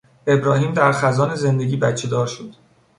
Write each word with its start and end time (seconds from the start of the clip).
ابراهیم 0.27 0.73
در 0.73 0.91
خزان 0.91 1.35
زندگی 1.35 1.77
بچهدار 1.77 2.27
شد. 2.27 2.53